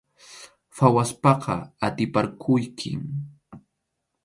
Phawaspaqa 0.75 1.57
atiparquykim. 1.85 3.01